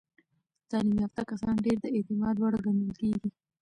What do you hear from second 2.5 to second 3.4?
ګڼل کېږي.